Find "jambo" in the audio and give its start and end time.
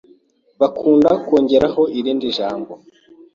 2.37-2.71